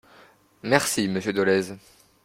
Merci, 0.63 1.07
monsieur 1.07 1.31
Dolez. 1.31 1.73